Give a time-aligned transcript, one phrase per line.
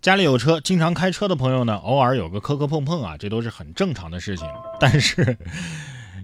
[0.00, 4.46] 家里有车，经常开车的朋友呢，偶尔有个磕磕碰碰啊，这都是很正常的事情。
[4.78, 5.36] 但是，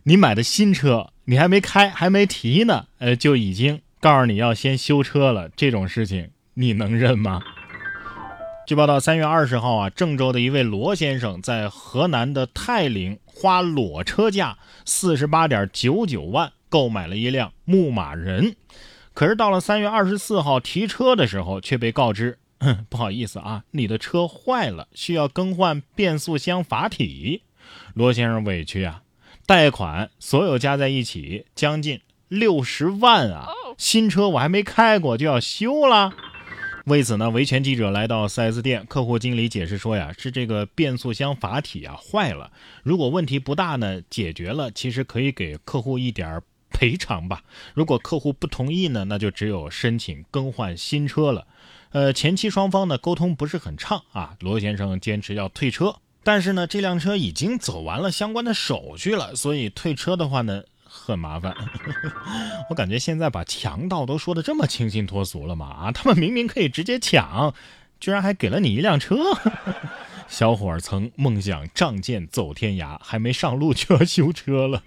[0.05, 7.43] 你买的新车，你还没开，还没提呢，呃，就已经告诉你要先修车了，这种事情你能认吗？
[8.65, 18.55] 据报道，三月二十号啊，郑州的一位罗先生在河南的泰陵花裸车价四十八点九九万购买了一辆牧马人，
[19.13, 22.39] 可是到了三月二十四号提车的时候，却被告知。
[22.89, 27.43] 不好意思啊，你的车坏了，需要更换变速箱阀体。
[27.95, 29.03] 罗先生委屈啊，
[29.47, 33.49] 贷款所有加在一起将近六十万啊！
[33.79, 36.13] 新车我还没开过就要修了。
[36.87, 42.53] 为此呢，维权记者来到 4S 店，客户经理解释说呀，是这个变速箱阀体啊坏了。
[42.83, 46.43] 如果问题不大呢，解决了，其实可以给客户一点
[46.75, 47.43] 赔偿吧。
[47.73, 51.47] 如果客户不同意呢，那就只有申请更换新车了。
[51.93, 61.55] 呃，前期双方呢沟通不是很畅啊，罗先生坚持要退车，但是呢，这辆车已经走完了相关的手续了，所以退车的话呢很麻烦。
[62.69, 67.55] 我感觉现在把强盗都说的这么清新脱俗了嘛啊，他们明明可以直接抢，
[68.01, 69.17] 居然还给了你一辆车。
[70.27, 74.83] 小伙儿曾梦想仗剑走天涯，还没上路就要修车了。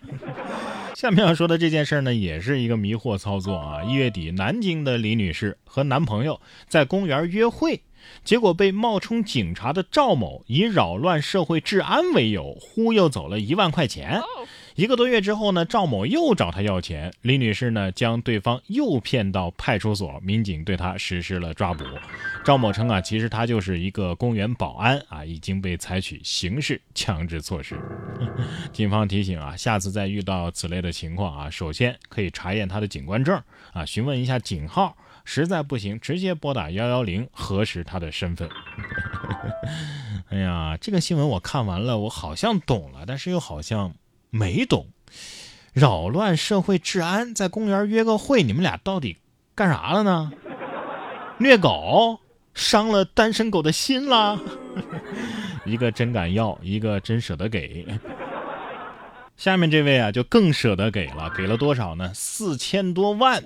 [0.97, 3.83] 下面要说的这件事呢，也是一个迷惑操作啊！
[3.83, 7.79] 一月底，南京的李女士和男朋友在公园约会，
[8.23, 14.19] 结果被冒充警察的赵某以扰乱社会治安为由忽悠走了一万块钱。
[14.77, 21.83] 一个多月之后呢，赵某又找他要钱，李女士呢将对方诱骗到派出所，民警对她实施了抓捕。
[22.45, 27.75] 赵某称啊，其实他就是一个公园保安啊，已经被采取刑事强制措施。
[28.71, 33.41] 警方提醒啊，下次再遇到此类的情况啊，首先可以查验他的警官证
[33.73, 38.47] 啊，询问一下警号，实在不行直接拨打幺幺零核实他的身份。
[40.29, 43.91] 哎呀，这个新闻我看完了，我好像懂了，但是又好像。
[44.29, 44.87] 没懂，
[45.73, 49.17] 扰乱社会治安，在公园约个会，你们俩到底
[49.55, 50.31] 干啥了呢？
[51.39, 52.19] 虐狗，
[52.53, 54.39] 伤了单身狗的心啦。
[55.65, 57.85] 一个真敢要，一个真舍得给。
[59.37, 62.11] 下面这位啊，就更舍得给了，给了多少呢？
[62.15, 63.43] 四千多万。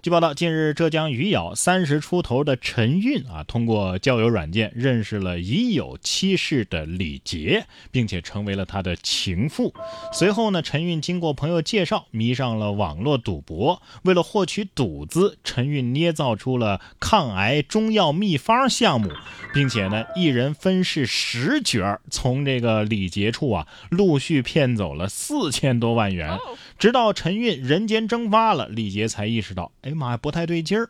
[0.00, 9.74] 据报道，近日浙江余姚三十出头的陈韵啊，通过交友软件认识了已有妻室的李杰，并且成为了他的情妇。
[10.10, 13.82] 随后呢，陈韵经过朋友介绍，迷上了网络赌博。
[14.04, 19.10] 为了获取赌资，陈韵捏造出了抗癌中药秘方项目，
[19.52, 26.38] 并且呢，一人分饰十角，从这个李杰处啊，陆续骗走了四千多万元。
[26.78, 30.88] 直到陈韵人间蒸发了，李杰才意识到，哎妈呀，不太对劲儿。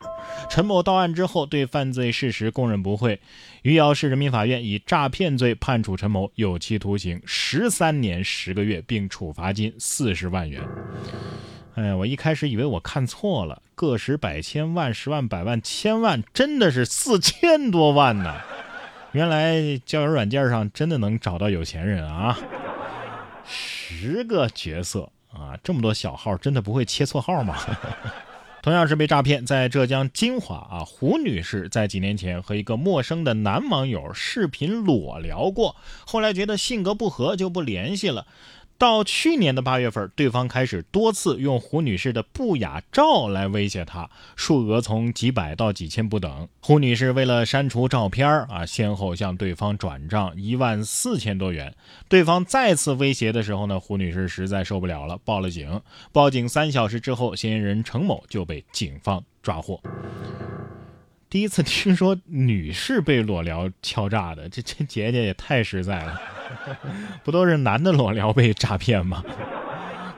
[0.51, 3.19] 陈某到案之后，对犯罪事实供认不讳。
[3.63, 10.61] 余姚市人民法院以诈骗罪判处陈某有期徒刑十三年十个月，并处罚金四十万元。
[11.77, 18.35] 哎呀，我一开始以为我看错了，个十百千万十万百万千万，真的是四千多万呢。
[19.13, 22.39] 原来交友软件上真的能找到有钱人啊！
[23.89, 25.11] 十个角色。
[25.33, 27.59] 啊，这么多小号，真的不会切错号吗？
[28.63, 35.77] 同样是被诈骗，在浙江金华啊，胡女士在几年前和一个陌生的男网友视频裸聊过，
[36.07, 38.27] 后来觉得性格不合就不联系了。
[38.79, 46.47] 到去年的八月份，对方开始多次用胡女士的不雅照来威胁她，数额从几百到几千不等。
[46.61, 51.75] 胡女士为了删除照片啊，先后向对方转账一万四千多元。
[52.09, 55.81] 对方再次威胁的时候呢，胡女士实在受不了了，报了警。
[56.13, 59.81] 报警三小时之后，嫌疑人程某就被警方抓获。
[61.29, 66.21] 第一次听说女士被裸聊敲诈的，这这姐姐也太实在了，
[67.25, 69.25] 不都是男的裸聊被诈骗吗？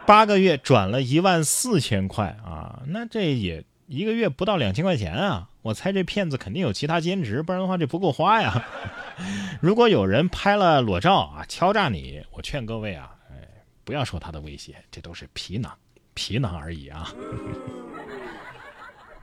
[0.06, 5.48] 八个月转了一万四千块啊，那这也一个月不到两千块钱啊！
[5.62, 8.64] 我猜这骗子肯定有其他兼职，不然的话这不够花呀。
[9.60, 13.36] 如果有人拍了裸照啊敲诈你，我劝各位啊，哎，
[13.84, 15.70] 不要受他的威胁，这都是皮囊，
[16.14, 17.12] 皮囊而已啊。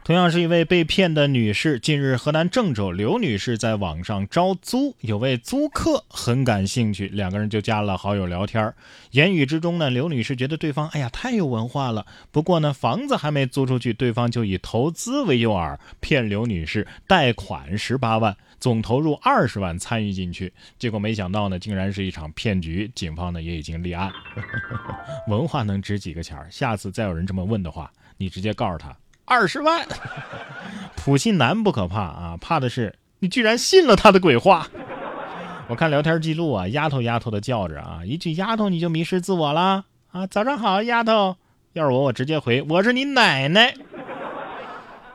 [0.05, 8.71] 同样是一位被骗的女士，近日河南郑州刘女士在网上招租，有位租客很感兴趣，两个人就加了好友聊天
[9.09, 12.05] 言语之中呢，刘女士觉得对方哎呀太有文化了。
[12.31, 20.53] 不过呢，房子还没租出去，对方就以投资为诱饵，骗刘女士贷款十八万，总投入二十万参与进去。
[20.77, 22.91] 结果没想到呢，竟然是一场骗局。
[22.93, 24.11] 警方呢也已经立案。
[25.27, 28.95] 文化能值几个钱下次再有人这么问的话，你直接告诉他。
[29.25, 29.85] 二十万，
[30.95, 34.67] 普信男不可怕啊，怕的是你居然信了他的鬼话。
[35.67, 40.27] 我看聊天记录啊，丫头丫头的叫着啊，一句丫头你就迷失自我了啊！
[40.27, 41.37] 早上好，丫头。
[41.73, 43.75] 要是我，我直接回我是你奶奶。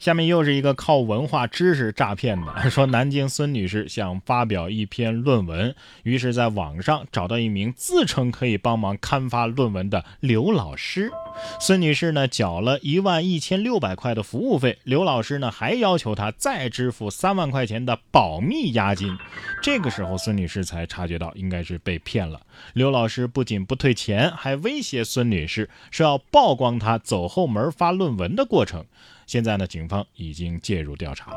[0.00, 5.74] 下面又是一个靠文化知识诈骗的， 说南京孙女士想发表一篇论文，
[6.04, 11.12] 于是在网上找到一名自称可以帮忙刊发论文的刘老师。
[11.60, 19.14] 孙女士呢缴了一万一千六百块的服务费，刘老师呢还要求她再支付三万块钱的保密押金。
[19.62, 22.40] 这个时候，孙女士才察觉到应该是被骗了。
[22.72, 28.86] 刘老师不仅不退钱，还威胁孙女士说要曝光她走后门发论文的过程。
[29.30, 31.32] 现在呢，警方已经介入调查。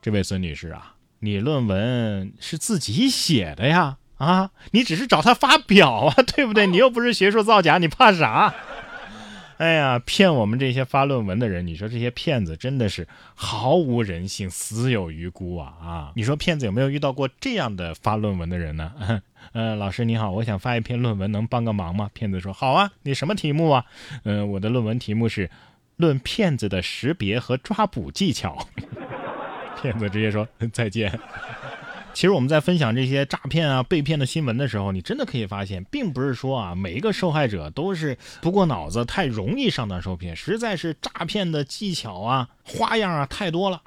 [0.00, 3.98] 这位孙女士啊，你论文是自己写的呀？
[4.16, 6.66] 啊，你只是找他发表啊， 对不对？
[6.66, 8.54] 你又不是学术造假，你怕啥？
[9.58, 15.74] 哎呀，骗我们这些发论文的人，你说这些骗子真的是毫无人性，死有余辜啊！
[15.78, 19.20] 啊，你说骗子有没有遇到过这样的发论文的人呢？
[19.52, 22.08] 呃，老师你好，我想发一篇论文，能帮个忙吗？
[22.14, 23.84] 骗子说好啊，你什么题目啊？
[24.24, 25.50] 嗯，我的论文题目是。
[26.00, 28.66] 论骗子的识别和抓捕技巧，
[29.80, 31.16] 骗子直接说再见。
[32.12, 43.80] 其实我们在分享这些诈骗啊、被骗的新闻的时候，你真的可以发现，并不是说啊每一个受害者都是不过脑子，太容易上当受骗，实在是诈骗的技巧啊、花样啊太多了，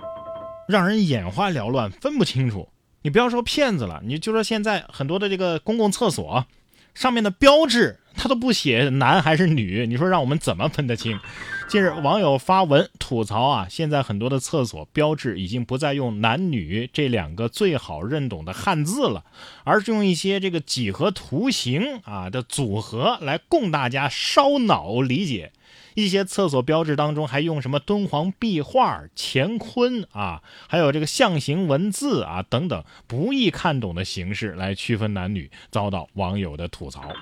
[0.69, 2.69] 让人眼花缭乱，分不清楚。
[3.01, 6.45] 你不要说骗子了，你就说现在很多的这个公共厕所
[6.93, 11.19] 上面的标志，他都不写男还是女，你说让我们怎么分得清？
[11.69, 19.23] 近日，网友发文吐槽啊，现在很多的厕所标志已经不再用男女这两个最好认懂的汉字了，
[19.63, 25.51] 而是用一些这个几何图形啊的组合来供大家烧脑理解。
[25.95, 37.13] 一些厕所标志当中还用什么敦煌壁画、乾坤啊，还有这个象形文字啊等等不易看懂的形式来区分男女，遭到网友的吐槽。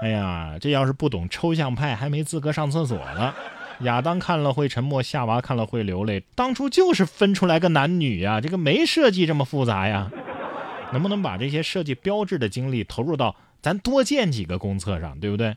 [0.00, 3.34] 哎呀，这要是不懂抽象派，还没资格上厕所呢。
[3.80, 6.22] 亚当看了会沉默，夏娃看了会流泪。
[6.34, 10.10] 当初就是分出来个男女呀，这个没设计这么复杂呀。
[10.92, 15.56] 能不能把这些设计标志的精力投入到咱多建几个公厕上，对不对？